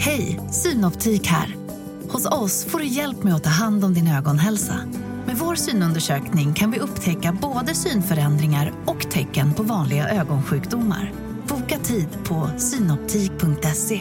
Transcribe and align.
Hej, 0.00 0.40
Synoptik 0.50 1.26
här. 1.26 1.56
Hos 2.08 2.26
oss 2.26 2.64
får 2.64 2.78
du 2.78 2.86
hjälp 2.86 3.22
med 3.22 3.34
att 3.34 3.44
ta 3.44 3.50
hand 3.50 3.84
om 3.84 3.94
din 3.94 4.08
ögonhälsa. 4.08 4.80
Med 5.26 5.36
vår 5.36 5.54
synundersökning 5.54 6.54
kan 6.54 6.70
vi 6.70 6.78
upptäcka 6.78 7.38
både 7.42 7.74
synförändringar 7.74 8.72
och 8.86 9.10
tecken 9.10 9.54
på 9.54 9.62
vanliga 9.62 10.08
ögonsjukdomar. 10.08 11.12
Boka 11.48 11.78
tid 11.78 12.08
på 12.24 12.50
synoptik.se. 12.58 14.00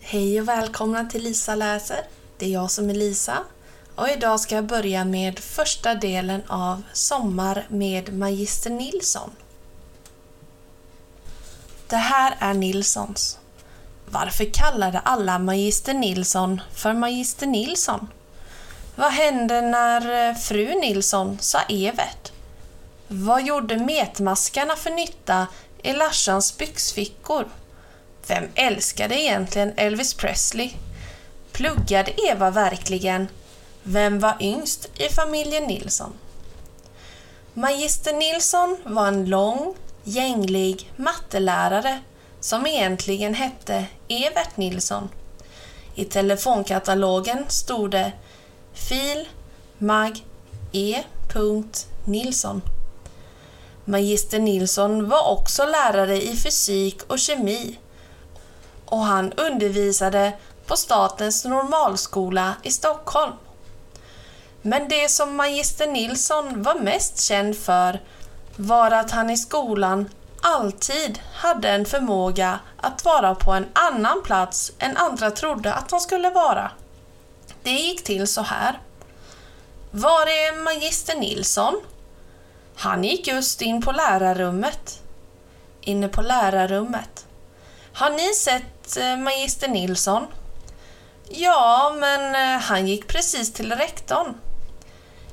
Hej 0.00 0.40
och 0.40 0.48
välkomna 0.48 1.04
till 1.04 1.22
Lisa 1.22 1.54
läser. 1.54 2.00
Det 2.38 2.46
är 2.46 2.50
jag 2.50 2.70
som 2.70 2.90
är 2.90 2.94
Lisa 2.94 3.38
och 3.94 4.08
idag 4.08 4.40
ska 4.40 4.54
jag 4.54 4.66
börja 4.66 5.04
med 5.04 5.38
första 5.38 5.94
delen 5.94 6.42
av 6.46 6.82
Sommar 6.92 7.66
med 7.68 8.18
Magister 8.18 8.70
Nilsson. 8.70 9.30
Det 11.88 11.96
här 11.96 12.36
är 12.38 12.54
Nilssons. 12.54 13.38
Varför 14.06 14.44
kallade 14.54 14.98
alla 14.98 15.38
Magister 15.38 15.94
Nilsson 15.94 16.60
för 16.74 16.92
Magister 16.92 17.46
Nilsson? 17.46 18.08
Vad 18.96 19.12
hände 19.12 19.60
när 19.60 20.28
eh, 20.28 20.36
fru 20.36 20.80
Nilsson 20.80 21.38
sa 21.40 21.60
Evert? 21.68 22.32
Vad 23.08 23.42
gjorde 23.46 23.76
metmaskarna 23.76 24.76
för 24.76 24.90
nytta 24.90 25.46
i 25.82 25.92
Larsans 25.92 26.58
byxfickor? 26.58 27.48
Vem 28.26 28.48
älskade 28.54 29.22
egentligen 29.22 29.72
Elvis 29.76 30.14
Presley? 30.14 30.70
Pluggade 31.52 32.12
Eva 32.30 32.50
verkligen? 32.50 33.28
Vem 33.82 34.20
var 34.20 34.36
yngst 34.40 34.90
i 35.00 35.08
familjen 35.08 35.64
Nilsson? 35.64 36.12
Magister 37.54 38.12
Nilsson 38.12 38.76
var 38.84 39.08
en 39.08 39.24
lång, 39.24 39.74
gänglig 40.04 40.92
mattelärare 40.96 42.00
som 42.40 42.66
egentligen 42.66 43.34
hette 43.34 43.86
Evert 44.08 44.56
Nilsson. 44.56 45.08
I 45.94 46.04
telefonkatalogen 46.04 47.44
stod 47.48 47.90
det 47.90 48.12
Fil 48.72 49.28
Mag 49.78 50.24
E. 50.72 51.02
Nilsson. 52.04 52.62
Magister 53.84 54.38
Nilsson 54.38 55.08
var 55.08 55.30
också 55.30 55.64
lärare 55.64 56.22
i 56.22 56.36
fysik 56.36 57.02
och 57.06 57.18
kemi 57.18 57.78
och 58.86 59.04
han 59.04 59.32
undervisade 59.32 60.32
på 60.66 60.76
Statens 60.76 61.44
normalskola 61.44 62.54
i 62.62 62.70
Stockholm. 62.70 63.32
Men 64.62 64.88
det 64.88 65.10
som 65.10 65.36
Magister 65.36 65.86
Nilsson 65.86 66.62
var 66.62 66.74
mest 66.74 67.20
känd 67.20 67.56
för 67.56 68.00
var 68.56 68.90
att 68.90 69.10
han 69.10 69.30
i 69.30 69.36
skolan 69.36 70.10
alltid 70.42 71.18
hade 71.34 71.68
en 71.68 71.84
förmåga 71.84 72.58
att 72.76 73.04
vara 73.04 73.34
på 73.34 73.52
en 73.52 73.66
annan 73.72 74.22
plats 74.22 74.72
än 74.78 74.96
andra 74.96 75.30
trodde 75.30 75.74
att 75.74 75.90
han 75.90 76.00
skulle 76.00 76.30
vara. 76.30 76.70
Det 77.62 77.70
gick 77.70 78.04
till 78.04 78.26
så 78.26 78.42
här. 78.42 78.78
Var 79.90 80.26
är 80.26 80.64
Magister 80.64 81.16
Nilsson? 81.16 81.80
Han 82.76 83.04
gick 83.04 83.26
just 83.26 83.62
in 83.62 83.82
på 83.82 83.92
lärarrummet. 83.92 85.00
Inne 85.80 86.08
på 86.08 86.22
lärarrummet. 86.22 87.26
Har 87.92 88.10
ni 88.10 88.34
sett 88.34 88.96
eh, 88.96 89.16
Magister 89.16 89.68
Nilsson? 89.68 90.26
Ja, 91.28 91.94
men 91.96 92.34
eh, 92.34 92.60
han 92.60 92.86
gick 92.86 93.06
precis 93.06 93.52
till 93.52 93.72
rektorn. 93.72 94.34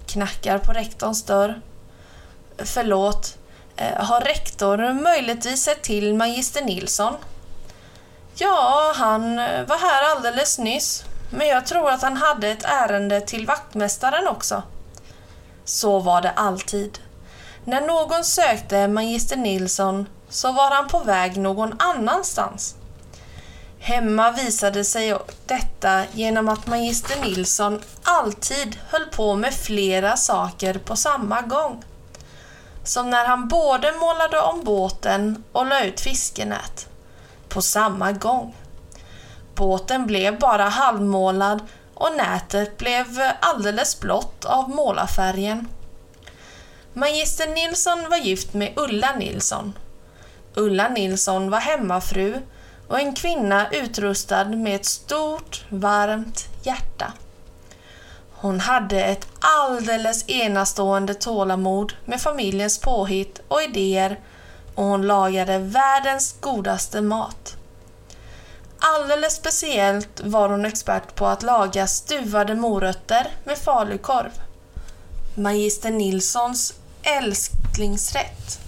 Knackar 0.05 0.57
på 0.57 0.71
rektorns 0.71 1.23
dörr. 1.23 1.61
Förlåt, 2.65 3.37
eh, 3.75 4.05
har 4.05 4.21
rektor 4.21 4.93
möjligtvis 4.93 5.63
sett 5.63 5.81
till 5.81 6.13
Magister 6.15 6.61
Nilsson? 6.61 7.13
Ja, 8.35 8.93
han 8.95 9.39
eh, 9.39 9.65
var 9.67 9.77
här 9.77 10.15
alldeles 10.15 10.59
nyss, 10.59 11.03
men 11.29 11.47
jag 11.47 11.65
tror 11.65 11.89
att 11.89 12.01
han 12.01 12.17
hade 12.17 12.47
ett 12.47 12.65
ärende 12.65 13.21
till 13.21 13.45
vaktmästaren 13.45 14.27
också. 14.27 14.63
Så 15.65 15.99
var 15.99 16.21
det 16.21 16.31
alltid. 16.31 16.99
När 17.65 17.81
någon 17.81 18.23
sökte 18.23 18.87
Magister 18.87 19.37
Nilsson 19.37 20.07
så 20.29 20.51
var 20.51 20.71
han 20.71 20.87
på 20.87 20.99
väg 20.99 21.37
någon 21.37 21.75
annanstans. 21.79 22.75
Hemma 23.79 24.31
visade 24.31 24.83
sig 24.83 25.17
detta 25.45 26.03
genom 26.11 26.49
att 26.49 26.67
magister 26.67 27.21
Nilsson 27.21 27.81
alltid 28.03 28.77
höll 28.89 29.05
på 29.05 29.35
med 29.35 29.53
flera 29.53 30.17
saker 30.17 30.73
på 30.73 30.95
samma 30.95 31.41
gång. 31.41 31.83
Som 32.83 33.09
när 33.09 33.25
han 33.25 33.47
både 33.47 33.91
målade 33.91 34.39
om 34.39 34.63
båten 34.63 35.43
och 35.51 35.65
la 35.65 35.83
ut 35.83 36.01
fiskenät. 36.01 36.87
På 37.49 37.61
samma 37.61 38.11
gång. 38.11 38.55
Båten 39.55 40.07
blev 40.07 40.39
bara 40.39 40.63
halvmålad 40.63 41.59
och 41.93 42.15
nätet 42.17 42.77
blev 42.77 43.05
alldeles 43.39 43.99
blått 43.99 44.45
av 44.45 44.69
målarfärgen. 44.69 45.67
Magister 46.93 47.47
Nilsson 47.47 48.09
var 48.09 48.17
gift 48.17 48.53
med 48.53 48.73
Ulla 48.75 49.15
Nilsson. 49.15 49.73
Ulla 50.55 50.89
Nilsson 50.89 51.49
var 51.49 51.59
hemmafru 51.59 52.37
och 52.87 52.99
en 52.99 53.15
kvinna 53.15 53.69
utrustad 53.71 54.45
med 54.45 54.75
ett 54.75 54.85
stort, 54.85 55.65
varmt 55.69 56.47
hjärta. 56.63 57.13
Hon 58.41 58.59
hade 58.59 59.03
ett 59.03 59.27
alldeles 59.39 60.29
enastående 60.29 61.13
tålamod 61.13 61.93
med 62.05 62.21
familjens 62.21 62.79
påhitt 62.79 63.41
och 63.47 63.61
idéer 63.61 64.19
och 64.75 64.83
hon 64.83 65.07
lagade 65.07 65.57
världens 65.57 66.35
godaste 66.39 67.01
mat. 67.01 67.55
Alldeles 68.79 69.35
speciellt 69.35 70.21
var 70.23 70.49
hon 70.49 70.65
expert 70.65 71.15
på 71.15 71.25
att 71.25 71.43
laga 71.43 71.87
stuvade 71.87 72.55
morötter 72.55 73.27
med 73.43 73.57
falukorv. 73.57 74.31
Magister 75.35 75.91
Nilssons 75.91 76.73
älsklingsrätt. 77.03 78.59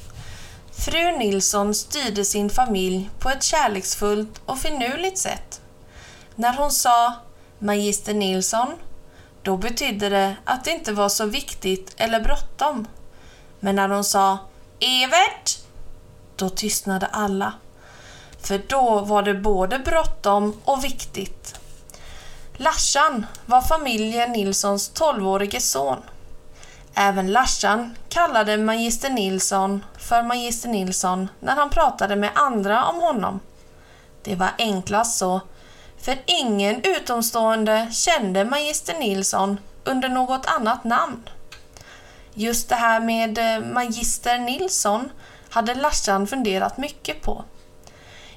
Fru 0.72 1.18
Nilsson 1.18 1.76
styrde 1.76 2.26
sin 2.26 2.50
familj 2.50 3.10
på 3.20 3.30
ett 3.30 3.44
kärleksfullt 3.44 4.42
och 4.46 4.60
finurligt 4.60 5.18
sätt. 5.18 5.62
När 6.36 6.58
hon 6.58 6.72
sa 6.72 7.14
Magister 7.60 8.14
Nilsson, 8.14 8.74
då 9.44 9.58
betydde 9.58 10.10
det 10.10 10.36
att 10.44 10.64
det 10.64 10.72
inte 10.72 10.94
var 10.94 11.10
så 11.10 11.26
viktigt 11.26 11.94
eller 11.98 12.20
bråttom. 12.20 12.88
Men 13.60 13.76
när 13.76 13.90
hon 13.90 14.04
sa 14.04 14.38
Evert, 14.80 15.58
då 16.36 16.50
tystnade 16.50 17.06
alla. 17.06 17.54
För 18.40 18.62
då 18.68 19.00
var 19.00 19.24
det 19.24 19.34
både 19.34 19.80
bråttom 19.80 20.62
och 20.64 20.84
viktigt. 20.84 21.56
Larsan 22.54 23.26
var 23.46 23.62
familjen 23.62 24.32
Nilssons 24.32 24.92
12-årige 24.92 25.60
son. 25.60 25.98
Även 26.94 27.32
Larsan 27.32 27.96
kallade 28.10 28.58
Magister 28.58 29.10
Nilsson 29.10 29.86
för 29.98 30.24
Magister 30.24 30.70
Nilsson 30.70 31.30
när 31.40 31.56
han 31.56 31.70
pratade 31.70 32.16
med 32.16 32.32
andra 32.36 32.86
om 32.86 33.02
honom. 33.02 33.40
Det 34.24 34.36
var 34.36 34.50
enklast 34.58 35.18
så, 35.18 35.42
för 36.04 36.18
ingen 36.26 36.82
utomstående 36.84 37.88
kände 37.92 38.46
Magister 38.46 39.00
Nilsson 39.00 39.60
under 39.84 40.10
något 40.10 40.46
annat 40.46 40.84
namn. 40.84 41.30
Just 42.34 42.70
det 42.70 42.76
här 42.76 43.00
med 43.00 43.38
eh, 43.38 43.66
Magister 43.66 44.38
Nilsson 44.38 45.12
hade 45.50 45.76
Larsan 45.76 46.28
funderat 46.28 46.78
mycket 46.78 47.22
på. 47.22 47.44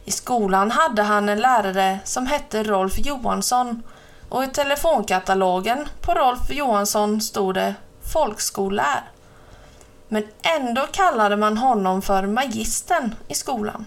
I 0.04 0.10
skolan 0.10 0.70
hade 0.70 1.02
han 1.02 1.28
en 1.28 1.40
lärare 1.40 1.98
som 2.04 2.26
hette 2.26 2.62
Rolf 2.62 2.98
Johansson 2.98 3.82
och 4.28 4.44
i 4.44 4.46
telefonkatalogen 4.46 5.88
på 6.00 6.14
Rolf 6.14 6.50
Johansson 6.50 7.20
stod 7.20 7.54
det 7.54 7.74
folkskollär. 8.12 9.02
Men 10.08 10.24
ändå 10.42 10.86
kallade 10.92 11.36
man 11.36 11.58
honom 11.58 12.02
för 12.02 12.26
magistern 12.26 13.14
i 13.28 13.34
skolan. 13.34 13.86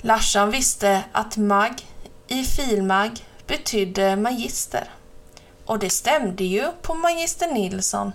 Larsan 0.00 0.50
visste 0.50 1.02
att 1.12 1.36
mag 1.36 1.91
i 2.32 2.44
filmag 2.44 3.24
betydde 3.46 4.16
magister. 4.16 4.90
Och 5.66 5.78
det 5.78 5.90
stämde 5.90 6.44
ju 6.44 6.72
på 6.82 6.94
magister 6.94 7.52
Nilsson. 7.52 8.12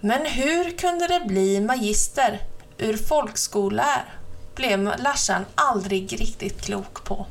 Men 0.00 0.26
hur 0.26 0.70
kunde 0.70 1.06
det 1.06 1.20
bli 1.26 1.60
magister 1.60 2.40
ur 2.78 2.96
folkskollär? 2.96 4.14
blev 4.54 4.94
Larsan 4.98 5.44
aldrig 5.54 6.20
riktigt 6.20 6.62
klok 6.62 7.04
på. 7.04 7.26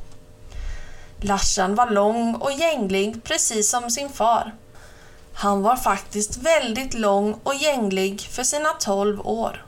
Larsan 1.21 1.75
var 1.75 1.89
lång 1.89 2.35
och 2.35 2.51
gänglig 2.51 3.23
precis 3.23 3.69
som 3.69 3.89
sin 3.89 4.09
far 4.09 4.53
han 5.39 5.61
var 5.61 5.75
faktiskt 5.75 6.37
väldigt 6.37 6.93
lång 6.93 7.39
och 7.43 7.55
gänglig 7.55 8.21
för 8.21 8.43
sina 8.43 8.69
12 8.69 9.27
år. 9.27 9.65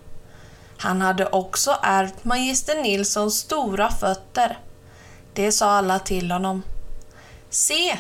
Han 0.78 1.02
hade 1.02 1.26
också 1.26 1.78
ärvt 1.82 2.24
magister 2.24 2.82
Nilssons 2.82 3.38
stora 3.38 3.92
fötter. 3.92 4.60
Det 5.34 5.52
sa 5.52 5.72
alla 5.72 6.00
till 6.00 6.32
honom. 6.32 6.64
Se, 7.50 7.98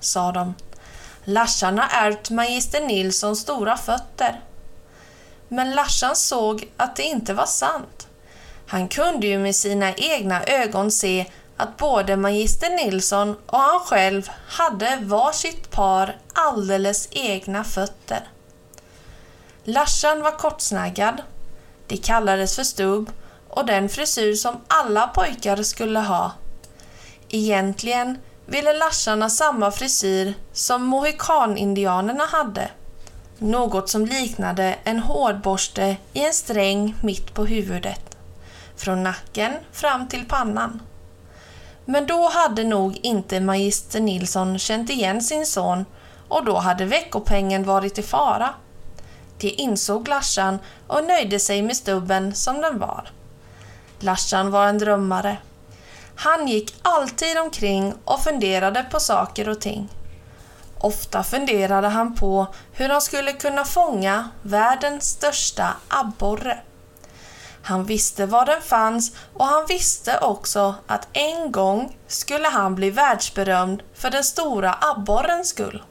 sa 0.00 0.32
de. 0.32 0.54
Larsan 1.24 1.78
har 1.78 1.88
ärvt 2.06 2.30
magister 2.30 2.80
Nilssons 2.80 3.40
stora 3.40 3.76
fötter. 3.76 4.40
Men 5.48 5.74
Larsan 5.74 6.16
såg 6.16 6.68
att 6.76 6.96
det 6.96 7.02
inte 7.02 7.34
var 7.34 7.46
sant. 7.46 8.08
Han 8.66 8.88
kunde 8.88 9.26
ju 9.26 9.38
med 9.38 9.56
sina 9.56 9.94
egna 9.94 10.44
ögon 10.44 10.90
se 10.90 11.26
att 11.56 11.76
både 11.76 12.16
magister 12.16 12.70
Nilsson 12.70 13.36
och 13.46 13.58
han 13.58 13.80
själv 13.80 14.30
hade 14.48 14.98
varsitt 15.02 15.70
par 15.70 16.16
alldeles 16.32 17.08
egna 17.10 17.64
fötter. 17.64 18.28
Larsan 19.64 20.22
var 20.22 20.38
kortsnaggad. 20.38 21.22
Det 21.86 21.96
kallades 21.96 22.56
för 22.56 22.64
stubb 22.64 23.10
och 23.48 23.66
den 23.66 23.88
frisyr 23.88 24.34
som 24.34 24.60
alla 24.68 25.06
pojkar 25.06 25.62
skulle 25.62 26.00
ha. 26.00 26.32
Egentligen 27.34 28.18
ville 28.46 28.72
Larsan 28.72 29.22
ha 29.22 29.28
samma 29.28 29.70
frisyr 29.70 30.34
som 30.52 30.84
mohikanindianerna 30.84 32.24
hade. 32.26 32.68
Något 33.38 33.88
som 33.88 34.06
liknade 34.06 34.76
en 34.84 34.98
hårborste 34.98 35.96
i 36.12 36.24
en 36.24 36.32
sträng 36.32 36.94
mitt 37.02 37.34
på 37.34 37.44
huvudet. 37.44 38.16
Från 38.76 39.02
nacken 39.02 39.52
fram 39.72 40.08
till 40.08 40.28
pannan. 40.28 40.82
Men 41.84 42.06
då 42.06 42.28
hade 42.28 42.64
nog 42.64 43.00
inte 43.02 43.40
magister 43.40 44.00
Nilsson 44.00 44.58
känt 44.58 44.90
igen 44.90 45.22
sin 45.22 45.46
son 45.46 45.84
och 46.28 46.44
då 46.44 46.58
hade 46.58 46.84
veckopengen 46.84 47.64
varit 47.64 47.98
i 47.98 48.02
fara. 48.02 48.54
Det 49.38 49.48
insåg 49.48 50.08
Larsan 50.08 50.58
och 50.86 51.04
nöjde 51.04 51.40
sig 51.40 51.62
med 51.62 51.76
stubben 51.76 52.34
som 52.34 52.60
den 52.60 52.78
var. 52.78 53.10
Larsan 54.00 54.50
var 54.50 54.66
en 54.66 54.78
drömmare. 54.78 55.36
Han 56.16 56.48
gick 56.48 56.74
alltid 56.82 57.38
omkring 57.38 57.94
och 58.04 58.20
funderade 58.20 58.86
på 58.90 59.00
saker 59.00 59.48
och 59.48 59.60
ting. 59.60 59.88
Ofta 60.78 61.22
funderade 61.22 61.88
han 61.88 62.14
på 62.14 62.46
hur 62.72 62.88
han 62.88 63.00
skulle 63.00 63.32
kunna 63.32 63.64
fånga 63.64 64.28
världens 64.42 65.04
största 65.04 65.76
abborre. 65.88 66.58
Han 67.62 67.84
visste 67.84 68.26
var 68.26 68.46
den 68.46 68.62
fanns 68.62 69.12
och 69.34 69.46
han 69.46 69.66
visste 69.66 70.18
också 70.18 70.74
att 70.86 71.08
en 71.12 71.52
gång 71.52 71.96
skulle 72.06 72.48
han 72.48 72.74
bli 72.74 72.90
världsberömd 72.90 73.82
för 73.94 74.10
den 74.10 74.24
stora 74.24 74.78
abborrens 74.80 75.48
skull. 75.48 75.82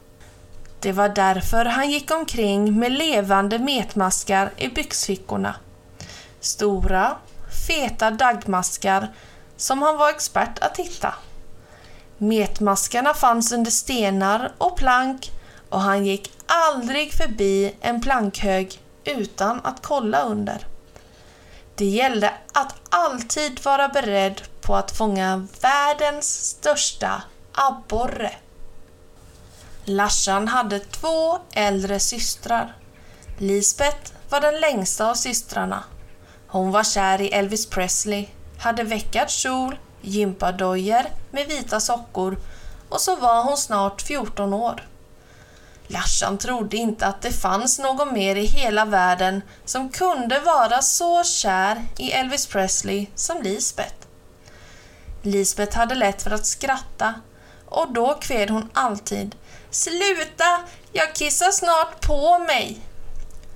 Det 0.80 0.92
var 0.92 1.08
därför 1.08 1.64
han 1.64 1.90
gick 1.90 2.10
omkring 2.10 2.78
med 2.78 2.92
levande 2.92 3.58
metmaskar 3.58 4.52
i 4.56 4.68
byxfickorna. 4.68 5.54
Stora, 6.40 7.16
feta 7.66 8.10
daggmaskar 8.10 9.08
som 9.56 9.82
han 9.82 9.96
var 9.96 10.10
expert 10.10 10.58
att 10.58 10.76
hitta. 10.76 11.14
Metmaskarna 12.18 13.14
fanns 13.14 13.52
under 13.52 13.70
stenar 13.70 14.52
och 14.58 14.76
plank 14.76 15.30
och 15.68 15.80
han 15.80 16.06
gick 16.06 16.32
aldrig 16.46 17.12
förbi 17.12 17.74
en 17.80 18.00
plankhög 18.00 18.80
utan 19.04 19.60
att 19.64 19.82
kolla 19.82 20.22
under. 20.22 20.66
Det 21.74 21.84
gällde 21.84 22.32
att 22.52 22.74
alltid 22.88 23.64
vara 23.64 23.88
beredd 23.88 24.42
på 24.60 24.76
att 24.76 24.96
fånga 24.96 25.46
världens 25.60 26.44
största 26.44 27.22
abborre. 27.52 28.32
Larsan 29.84 30.48
hade 30.48 30.78
två 30.78 31.38
äldre 31.52 32.00
systrar. 32.00 32.76
Lisbeth 33.38 34.12
var 34.28 34.40
den 34.40 34.60
längsta 34.60 35.10
av 35.10 35.14
systrarna. 35.14 35.84
Hon 36.46 36.70
var 36.70 36.84
kär 36.84 37.20
i 37.20 37.28
Elvis 37.28 37.66
Presley, 37.66 38.28
hade 38.62 38.82
veckad 38.82 39.30
kjol, 39.30 39.78
gympadojor 40.00 41.02
med 41.30 41.46
vita 41.48 41.80
sockor 41.80 42.36
och 42.88 43.00
så 43.00 43.16
var 43.16 43.44
hon 43.44 43.56
snart 43.56 44.02
14 44.02 44.54
år. 44.54 44.88
Larsan 45.86 46.38
trodde 46.38 46.76
inte 46.76 47.06
att 47.06 47.22
det 47.22 47.32
fanns 47.32 47.78
någon 47.78 48.14
mer 48.14 48.36
i 48.36 48.46
hela 48.46 48.84
världen 48.84 49.42
som 49.64 49.88
kunde 49.88 50.40
vara 50.40 50.82
så 50.82 51.24
kär 51.24 51.86
i 51.98 52.12
Elvis 52.12 52.46
Presley 52.46 53.06
som 53.14 53.42
Lisbeth. 53.42 54.06
Lisbeth 55.22 55.78
hade 55.78 55.94
lätt 55.94 56.22
för 56.22 56.30
att 56.30 56.46
skratta 56.46 57.14
och 57.66 57.92
då 57.92 58.14
kved 58.14 58.50
hon 58.50 58.70
alltid 58.72 59.34
Sluta! 59.70 60.60
Jag 60.92 61.14
kissar 61.14 61.50
snart 61.50 62.06
på 62.06 62.38
mig! 62.38 62.80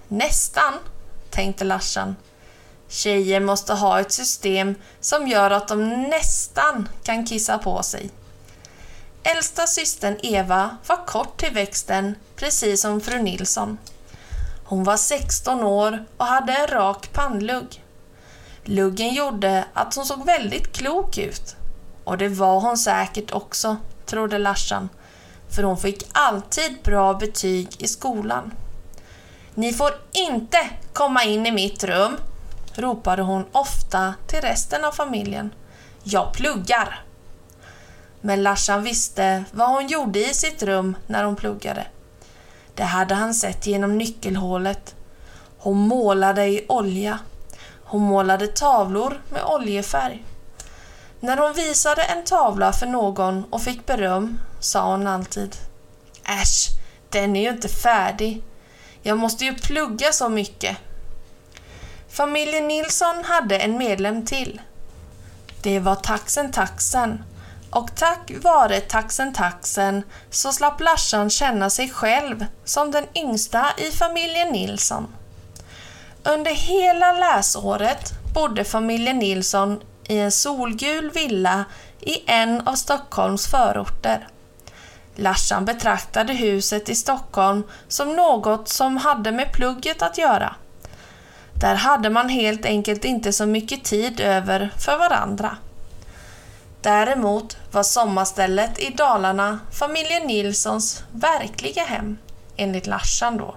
Nästan, 0.08 0.75
tänkte 1.31 1.64
Larsan. 1.64 2.17
Tjejer 2.88 3.40
måste 3.40 3.74
ha 3.74 4.00
ett 4.00 4.12
system 4.12 4.74
som 5.00 5.28
gör 5.28 5.50
att 5.50 5.68
de 5.68 6.02
nästan 6.02 6.88
kan 7.02 7.26
kissa 7.26 7.58
på 7.58 7.82
sig. 7.82 8.10
Äldsta 9.22 9.66
systern 9.66 10.16
Eva 10.22 10.76
var 10.86 11.06
kort 11.06 11.40
till 11.40 11.52
växten, 11.52 12.14
precis 12.36 12.80
som 12.80 13.00
fru 13.00 13.22
Nilsson. 13.22 13.78
Hon 14.64 14.84
var 14.84 14.96
16 14.96 15.64
år 15.64 16.04
och 16.16 16.26
hade 16.26 16.52
en 16.52 16.66
rak 16.66 17.12
pannlugg. 17.12 17.82
Luggen 18.64 19.14
gjorde 19.14 19.64
att 19.72 19.94
hon 19.94 20.06
såg 20.06 20.26
väldigt 20.26 20.72
klok 20.72 21.18
ut. 21.18 21.56
Och 22.04 22.18
det 22.18 22.28
var 22.28 22.60
hon 22.60 22.78
säkert 22.78 23.32
också, 23.32 23.76
trodde 24.06 24.38
Larsan, 24.38 24.88
för 25.50 25.62
hon 25.62 25.78
fick 25.78 26.08
alltid 26.12 26.82
bra 26.82 27.14
betyg 27.14 27.68
i 27.78 27.88
skolan. 27.88 28.52
Ni 29.54 29.72
får 29.72 29.90
inte 30.12 30.58
komma 30.92 31.24
in 31.24 31.46
i 31.46 31.52
mitt 31.52 31.84
rum, 31.84 32.16
ropade 32.78 33.23
hon 33.23 33.44
ofta 33.52 34.14
till 34.26 34.40
resten 34.40 34.84
av 34.84 34.93
familjen. 34.93 35.55
Jag 36.02 36.32
pluggar! 36.32 37.02
Men 38.20 38.43
Larsan 38.43 38.82
visste 38.82 39.44
vad 39.52 39.69
hon 39.69 39.87
gjorde 39.87 40.31
i 40.31 40.34
sitt 40.34 40.62
rum 40.62 40.96
när 41.06 41.25
hon 41.25 41.37
pluggade. 41.37 41.87
Det 42.75 42.84
hade 42.84 43.14
han 43.14 43.34
sett 43.34 43.67
genom 43.67 43.99
nyckelhålet. 43.99 44.94
Hon 45.58 45.78
målade 45.78 46.46
i 46.46 46.67
olja. 46.69 47.19
Hon 47.84 48.02
målade 48.02 48.46
tavlor 48.46 49.20
med 49.29 49.43
oljefärg. 49.44 50.25
När 51.20 51.37
hon 51.37 51.52
visade 51.52 52.02
en 52.02 52.25
tavla 52.25 52.72
för 52.72 52.87
någon 52.87 53.44
och 53.50 53.62
fick 53.62 53.87
beröm 53.87 54.38
sa 54.61 54.90
hon 54.90 55.06
alltid 55.06 55.56
Äsch, 56.25 56.69
den 57.08 57.37
är 57.37 57.43
ju 57.43 57.49
inte 57.49 57.69
färdig. 57.69 58.43
Jag 59.02 59.19
måste 59.19 59.44
ju 59.44 59.55
plugga 59.55 60.12
så 60.12 60.29
mycket. 60.29 60.76
Familjen 62.08 62.69
Nilsson 62.69 63.25
hade 63.25 63.58
en 63.58 63.79
medlem 63.79 64.26
till. 64.26 64.61
Det 65.62 65.79
var 65.79 65.94
taxen 65.94 66.53
Taxen 66.53 67.25
och 67.70 67.97
tack 67.97 68.32
vare 68.43 68.81
taxen 68.81 69.32
Taxen 69.32 70.03
så 70.31 70.53
slapp 70.53 70.81
Larsan 70.81 71.31
känna 71.31 71.70
sig 71.70 71.91
själv 71.91 72.47
som 72.64 72.91
den 72.91 73.05
yngsta 73.14 73.67
i 73.76 73.91
familjen 73.91 74.49
Nilsson. 74.49 75.08
Under 76.25 76.50
hela 76.50 77.12
läsåret 77.12 78.12
bodde 78.35 78.64
familjen 78.64 79.19
Nilsson 79.19 79.81
i 80.08 80.19
en 80.19 80.32
solgul 80.32 81.11
villa 81.11 81.65
i 82.01 82.31
en 82.31 82.69
av 82.69 82.75
Stockholms 82.75 83.46
förorter. 83.46 84.29
Larsan 85.15 85.65
betraktade 85.65 86.32
huset 86.32 86.89
i 86.89 86.94
Stockholm 86.94 87.63
som 87.89 88.17
något 88.17 88.69
som 88.69 88.96
hade 88.96 89.32
med 89.32 89.53
plugget 89.53 90.03
att 90.03 90.19
göra. 90.19 90.55
Där 91.60 91.75
hade 91.75 92.10
man 92.10 92.29
helt 92.29 92.65
enkelt 92.65 93.05
inte 93.05 93.32
så 93.32 93.46
mycket 93.46 93.84
tid 93.84 94.20
över 94.20 94.70
för 94.79 94.98
varandra. 94.98 95.56
Däremot 96.81 97.56
var 97.72 97.82
sommarstället 97.82 98.79
i 98.79 98.91
Dalarna 98.91 99.58
familjen 99.72 100.27
Nilssons 100.27 101.05
verkliga 101.13 101.84
hem, 101.84 102.19
enligt 102.56 102.86
Larsan 102.86 103.36
då. 103.36 103.55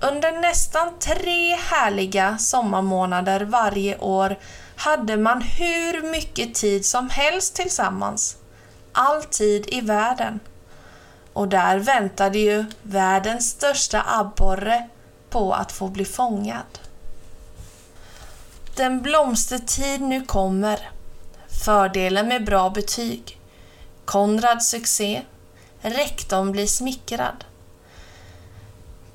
Under 0.00 0.32
nästan 0.32 0.98
tre 0.98 1.54
härliga 1.54 2.38
sommarmånader 2.38 3.40
varje 3.40 3.98
år 3.98 4.36
hade 4.76 5.16
man 5.16 5.42
hur 5.42 6.10
mycket 6.10 6.54
tid 6.54 6.86
som 6.86 7.10
helst 7.10 7.54
tillsammans. 7.54 8.36
All 8.92 9.22
tid 9.22 9.66
i 9.68 9.80
världen. 9.80 10.40
Och 11.32 11.48
där 11.48 11.78
väntade 11.78 12.38
ju 12.38 12.64
världens 12.82 13.50
största 13.50 14.04
abborre 14.06 14.88
på 15.30 15.52
att 15.52 15.72
få 15.72 15.88
bli 15.88 16.04
fångad. 16.04 16.78
Den 18.76 19.02
blomstertid 19.02 20.00
nu 20.00 20.24
kommer. 20.24 20.90
Fördelen 21.64 22.28
med 22.28 22.44
bra 22.44 22.70
betyg. 22.70 23.40
Konrads 24.04 24.68
succé. 24.68 25.22
Rektorn 25.80 26.52
blir 26.52 26.66
smickrad. 26.66 27.44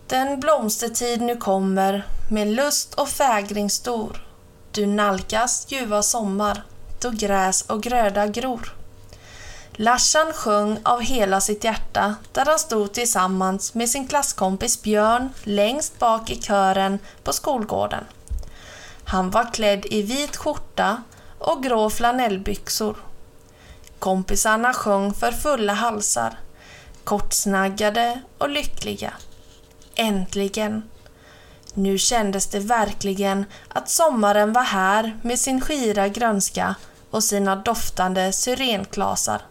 Den 0.07 0.39
blomstertid 0.39 1.21
nu 1.21 1.37
kommer 1.37 2.07
med 2.29 2.47
lust 2.47 2.93
och 2.93 3.09
fägring 3.09 3.69
stor. 3.69 4.27
Du 4.71 4.85
nalkas 4.85 5.65
ljuva 5.69 6.03
sommar 6.03 6.63
då 7.01 7.09
gräs 7.09 7.61
och 7.61 7.83
gröda 7.83 8.27
gror. 8.27 8.74
Larsan 9.77 10.33
sjöng 10.33 10.79
av 10.83 11.01
hela 11.01 11.41
sitt 11.41 11.63
hjärta 11.63 12.15
där 12.31 12.45
han 12.45 12.59
stod 12.59 12.93
tillsammans 12.93 13.73
med 13.73 13.89
sin 13.89 14.07
klasskompis 14.07 14.81
Björn 14.81 15.29
längst 15.43 15.99
bak 15.99 16.29
i 16.29 16.41
kören 16.41 16.99
på 17.23 17.33
skolgården. 17.33 18.03
Han 19.05 19.29
var 19.29 19.53
klädd 19.53 19.85
i 19.85 20.01
vit 20.01 20.35
skjorta 20.35 21.03
och 21.39 21.63
grå 21.63 21.89
flanellbyxor. 21.89 22.97
Kompisarna 23.99 24.73
sjöng 24.73 25.13
för 25.13 25.31
fulla 25.31 25.73
halsar, 25.73 26.39
kortsnaggade 27.03 28.21
och 28.37 28.49
lyckliga. 28.49 29.13
Äntligen! 29.95 30.89
Nu 31.73 31.97
kändes 31.97 32.47
det 32.47 32.59
verkligen 32.59 33.45
att 33.67 33.89
sommaren 33.89 34.53
var 34.53 34.63
här 34.63 35.19
med 35.21 35.39
sin 35.39 35.61
skira 35.61 36.07
grönska 36.07 36.75
och 37.09 37.23
sina 37.23 37.55
doftande 37.55 38.31
syrenklasar. 38.31 39.41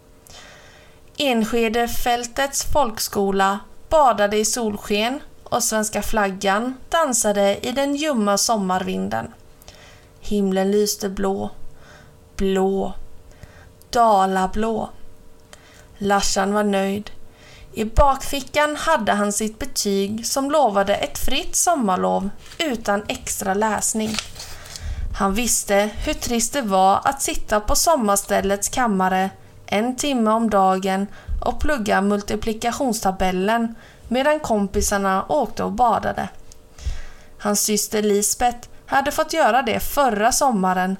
Enskedefältets 1.18 2.64
folkskola 2.72 3.58
badade 3.88 4.36
i 4.36 4.44
solsken 4.44 5.20
och 5.44 5.62
svenska 5.62 6.02
flaggan 6.02 6.74
dansade 6.88 7.58
i 7.66 7.72
den 7.72 7.96
ljumma 7.96 8.38
sommarvinden. 8.38 9.32
Himlen 10.20 10.70
lyste 10.70 11.08
blå, 11.08 11.50
blå, 12.36 12.92
dalablå. 13.90 14.90
Larsan 15.98 16.54
var 16.54 16.64
nöjd. 16.64 17.10
I 17.72 17.84
bakfickan 17.84 18.76
hade 18.76 19.12
han 19.12 19.32
sitt 19.32 19.58
betyg 19.58 20.26
som 20.26 20.50
lovade 20.50 20.94
ett 20.94 21.18
fritt 21.18 21.56
sommarlov 21.56 22.30
utan 22.58 23.02
extra 23.08 23.54
läsning. 23.54 24.10
Han 25.18 25.34
visste 25.34 25.90
hur 26.04 26.14
trist 26.14 26.52
det 26.52 26.62
var 26.62 27.00
att 27.04 27.22
sitta 27.22 27.60
på 27.60 27.76
sommarställets 27.76 28.68
kammare 28.68 29.30
en 29.66 29.96
timme 29.96 30.30
om 30.30 30.50
dagen 30.50 31.06
och 31.40 31.60
plugga 31.60 32.00
multiplikationstabellen 32.00 33.74
medan 34.08 34.40
kompisarna 34.40 35.24
åkte 35.28 35.64
och 35.64 35.72
badade. 35.72 36.28
Hans 37.38 37.60
syster 37.60 38.02
Lisbeth 38.02 38.68
hade 38.86 39.10
fått 39.10 39.32
göra 39.32 39.62
det 39.62 39.80
förra 39.80 40.32
sommaren 40.32 40.96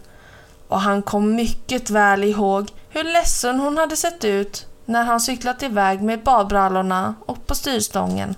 och 0.69 0.81
han 0.81 1.03
kom 1.03 1.35
mycket 1.35 1.91
väl 1.91 2.25
ihåg 2.25 2.71
hur 2.91 3.05
ledsen 3.05 3.61
hon 3.61 3.79
hade 3.79 3.97
sett 3.97 4.25
ut 4.25 4.67
när 4.85 5.05
han 5.05 5.21
cyklat 5.21 5.63
iväg 5.63 6.03
med 6.03 6.23
badbrallorna 6.23 7.15
och 7.27 7.47
på 7.47 7.55
styrstången. 7.55 8.35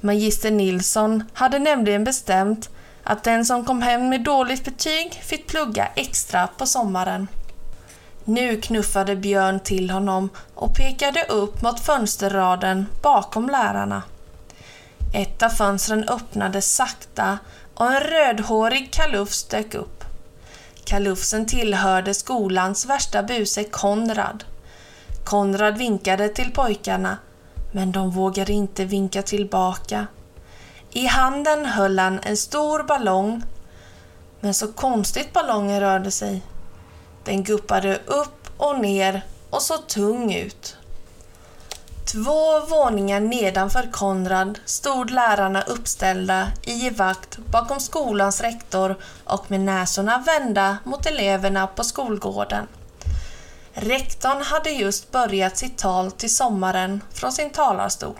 Magister 0.00 0.50
Nilsson 0.50 1.24
hade 1.32 1.58
nämligen 1.58 2.04
bestämt 2.04 2.70
att 3.04 3.24
den 3.24 3.44
som 3.44 3.64
kom 3.64 3.82
hem 3.82 4.08
med 4.08 4.24
dåligt 4.24 4.64
betyg 4.64 5.12
fick 5.24 5.46
plugga 5.46 5.88
extra 5.94 6.46
på 6.46 6.66
sommaren. 6.66 7.28
Nu 8.26 8.60
knuffade 8.60 9.16
Björn 9.16 9.60
till 9.60 9.90
honom 9.90 10.28
och 10.54 10.74
pekade 10.74 11.24
upp 11.24 11.62
mot 11.62 11.80
fönsterraden 11.80 12.86
bakom 13.02 13.48
lärarna. 13.48 14.02
Ett 15.14 15.42
av 15.42 15.48
fönstren 15.48 16.08
öppnades 16.08 16.74
sakta 16.74 17.38
och 17.74 17.92
en 17.92 18.00
rödhårig 18.00 18.92
kalufs 18.92 19.44
dök 19.44 19.74
upp. 19.74 20.04
Kalufsen 20.84 21.46
tillhörde 21.46 22.14
skolans 22.14 22.86
värsta 22.86 23.22
buse 23.22 23.64
Konrad. 23.64 24.44
Konrad 25.24 25.78
vinkade 25.78 26.28
till 26.28 26.52
pojkarna, 26.52 27.18
men 27.72 27.92
de 27.92 28.10
vågade 28.10 28.52
inte 28.52 28.84
vinka 28.84 29.22
tillbaka. 29.22 30.06
I 30.90 31.06
handen 31.06 31.66
höll 31.66 31.98
han 31.98 32.20
en 32.22 32.36
stor 32.36 32.82
ballong, 32.82 33.42
men 34.40 34.54
så 34.54 34.72
konstigt 34.72 35.32
ballongen 35.32 35.80
rörde 35.80 36.10
sig. 36.10 36.42
Den 37.24 37.42
guppade 37.42 37.98
upp 38.06 38.48
och 38.56 38.80
ner 38.80 39.22
och 39.50 39.62
såg 39.62 39.86
tung 39.86 40.34
ut. 40.34 40.76
Två 42.12 42.60
våningar 42.60 43.20
nedanför 43.20 43.92
Konrad 43.92 44.58
stod 44.64 45.10
lärarna 45.10 45.62
uppställda 45.62 46.48
i 46.62 46.72
givakt 46.72 47.38
bakom 47.38 47.80
skolans 47.80 48.40
rektor 48.40 48.96
och 49.24 49.50
med 49.50 49.60
näsorna 49.60 50.22
vända 50.26 50.78
mot 50.84 51.06
eleverna 51.06 51.66
på 51.66 51.84
skolgården. 51.84 52.66
Rektorn 53.72 54.42
hade 54.42 54.70
just 54.70 55.10
börjat 55.10 55.56
sitt 55.56 55.78
tal 55.78 56.10
till 56.10 56.34
sommaren 56.34 57.00
från 57.12 57.32
sin 57.32 57.50
talarstol. 57.50 58.16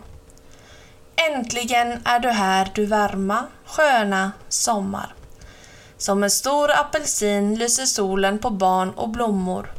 Äntligen 1.16 2.02
är 2.04 2.18
du 2.18 2.28
här 2.28 2.70
du 2.74 2.86
varma, 2.86 3.46
sköna 3.64 4.32
sommar. 4.48 5.14
Som 6.04 6.24
en 6.24 6.30
stor 6.30 6.70
apelsin 6.70 7.54
lyser 7.54 7.86
solen 7.86 8.38
på 8.38 8.50
barn 8.50 8.90
och 8.90 9.08
blommor. 9.08 9.72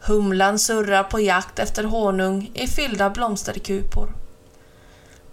Humlan 0.00 0.58
surrar 0.58 1.04
på 1.04 1.20
jakt 1.20 1.58
efter 1.58 1.84
honung 1.84 2.50
i 2.54 2.66
fyllda 2.66 3.10
blomsterkupor. 3.10 4.12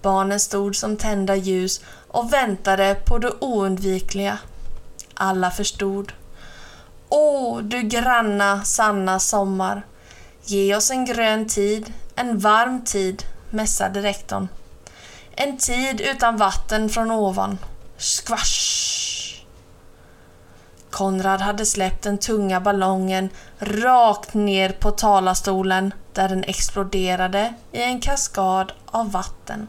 Barnen 0.01 0.39
stod 0.39 0.75
som 0.75 0.97
tända 0.97 1.35
ljus 1.35 1.81
och 2.07 2.33
väntade 2.33 2.95
på 3.05 3.17
det 3.17 3.31
oundvikliga. 3.39 4.37
Alla 5.13 5.51
förstod. 5.51 6.11
Åh, 7.09 7.59
du 7.61 7.81
granna, 7.81 8.63
sanna 8.63 9.19
sommar. 9.19 9.85
Ge 10.43 10.75
oss 10.75 10.91
en 10.91 11.05
grön 11.05 11.47
tid, 11.47 11.93
en 12.15 12.39
varm 12.39 12.85
tid, 12.85 13.23
mässade 13.49 14.01
rektorn. 14.01 14.47
En 15.31 15.57
tid 15.57 16.01
utan 16.01 16.37
vatten 16.37 16.89
från 16.89 17.11
ovan. 17.11 17.57
Skvash! 17.97 19.06
Konrad 20.91 21.41
hade 21.41 21.65
släppt 21.65 22.03
den 22.03 22.17
tunga 22.17 22.61
ballongen 22.61 23.29
rakt 23.59 24.33
ner 24.33 24.69
på 24.69 24.91
talarstolen 24.91 25.93
där 26.13 26.29
den 26.29 26.43
exploderade 26.43 27.53
i 27.71 27.81
en 27.81 28.01
kaskad 28.01 28.71
av 28.85 29.11
vatten. 29.11 29.67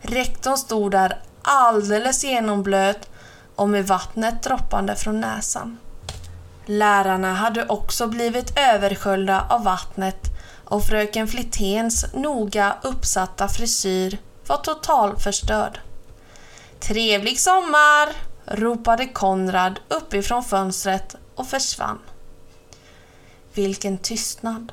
Rektorn 0.00 0.56
stod 0.56 0.92
där 0.92 1.20
alldeles 1.42 2.24
genomblöt 2.24 3.08
och 3.56 3.68
med 3.68 3.86
vattnet 3.86 4.42
droppande 4.42 4.96
från 4.96 5.20
näsan. 5.20 5.78
Lärarna 6.66 7.34
hade 7.34 7.66
också 7.66 8.06
blivit 8.06 8.58
översköljda 8.58 9.46
av 9.48 9.64
vattnet 9.64 10.26
och 10.64 10.84
fröken 10.84 11.28
Fliténs 11.28 12.06
noga 12.14 12.76
uppsatta 12.82 13.48
frisyr 13.48 14.18
var 14.46 14.56
totalförstörd. 14.56 15.80
Trevlig 16.80 17.40
sommar! 17.40 18.31
Ropade 18.52 19.06
Konrad 19.06 19.80
uppifrån 19.88 20.44
fönstret 20.44 21.16
och 21.34 21.46
försvann. 21.46 21.98
Vilken 23.54 23.98
tystnad. 23.98 24.72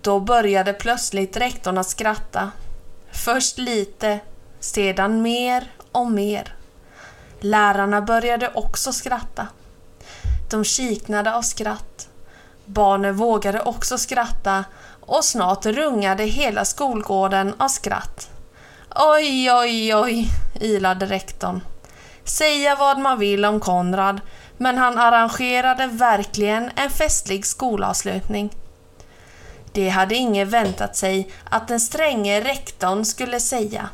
Då 0.00 0.20
började 0.20 0.72
plötsligt 0.72 1.36
rektorn 1.36 1.78
att 1.78 1.88
skratta. 1.88 2.50
Först 3.12 3.58
lite, 3.58 4.20
sedan 4.60 5.22
mer 5.22 5.70
och 5.92 6.10
mer. 6.10 6.54
Lärarna 7.40 8.02
började 8.02 8.50
också 8.54 8.92
skratta. 8.92 9.46
De 10.50 10.64
kiknade 10.64 11.34
av 11.34 11.42
skratt. 11.42 12.08
Barnen 12.64 13.16
vågade 13.16 13.60
också 13.60 13.98
skratta 13.98 14.64
och 15.00 15.24
snart 15.24 15.66
rungade 15.66 16.24
hela 16.24 16.64
skolgården 16.64 17.54
av 17.58 17.68
skratt. 17.68 18.30
Oj, 18.94 19.52
oj, 19.52 19.94
oj, 19.94 20.28
ilade 20.60 21.06
rektorn. 21.06 21.60
Säga 22.24 22.76
vad 22.76 22.98
man 22.98 23.18
vill 23.18 23.44
om 23.44 23.60
Konrad, 23.60 24.20
men 24.56 24.78
han 24.78 24.98
arrangerade 24.98 25.86
verkligen 25.86 26.70
en 26.76 26.90
festlig 26.90 27.46
skolavslutning. 27.46 28.50
Det 29.72 29.88
hade 29.88 30.14
ingen 30.14 30.48
väntat 30.48 30.96
sig 30.96 31.30
att 31.50 31.68
den 31.68 31.80
stränge 31.80 32.40
rektorn 32.40 33.04
skulle 33.04 33.40
säga. 33.40 33.88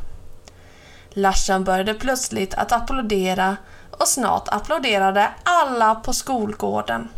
Larsen 1.10 1.64
började 1.64 1.94
plötsligt 1.94 2.54
att 2.54 2.72
applådera 2.72 3.56
och 3.90 4.08
snart 4.08 4.48
applåderade 4.48 5.28
alla 5.42 5.94
på 5.94 6.12
skolgården. 6.12 7.08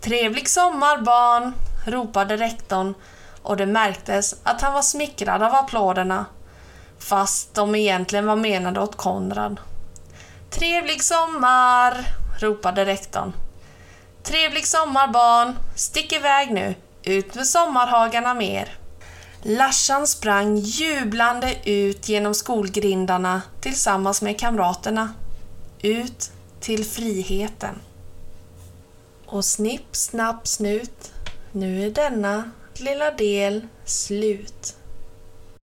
Trevlig 0.00 0.48
sommar 0.48 0.98
barn! 0.98 1.54
ropade 1.86 2.36
rektorn 2.36 2.94
och 3.42 3.56
det 3.56 3.66
märktes 3.66 4.34
att 4.42 4.60
han 4.60 4.72
var 4.72 4.82
smickrad 4.82 5.42
av 5.42 5.54
applåderna 5.54 6.24
fast 6.98 7.54
de 7.54 7.74
egentligen 7.74 8.26
var 8.26 8.36
menade 8.36 8.80
åt 8.80 8.96
Konrad. 8.96 9.60
Trevlig 10.52 11.02
sommar! 11.02 12.04
ropade 12.38 12.84
rektorn. 12.84 13.32
Trevlig 14.22 14.66
sommar 14.66 15.08
barn! 15.08 15.58
Stick 15.76 16.12
iväg 16.12 16.52
nu! 16.52 16.74
Ut 17.02 17.34
med 17.34 17.46
sommarhagarna 17.46 18.34
mer! 18.34 18.78
Larsan 19.42 20.06
sprang 20.06 20.56
jublande 20.56 21.54
ut 21.64 22.08
genom 22.08 22.34
skolgrindarna 22.34 23.42
tillsammans 23.60 24.22
med 24.22 24.40
kamraterna. 24.40 25.14
Ut 25.82 26.30
till 26.60 26.84
friheten. 26.84 27.74
Och 29.26 29.44
snipp, 29.44 29.96
snapp, 29.96 30.48
snut. 30.48 31.12
Nu 31.52 31.86
är 31.86 31.90
denna 31.90 32.50
lilla 32.74 33.10
del 33.10 33.66
slut. 33.84 34.76